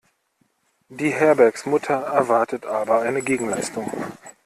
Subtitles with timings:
[0.89, 3.91] Die Herbergsmutter erwartet aber eine Gegenleistung.